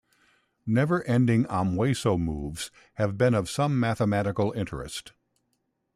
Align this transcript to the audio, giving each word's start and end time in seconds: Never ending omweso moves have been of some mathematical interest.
Never 0.65 1.03
ending 1.03 1.45
omweso 1.45 2.19
moves 2.19 2.71
have 2.95 3.19
been 3.19 3.35
of 3.35 3.47
some 3.51 3.79
mathematical 3.79 4.51
interest. 4.53 5.11